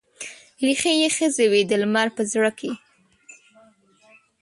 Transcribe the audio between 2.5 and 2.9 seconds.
کې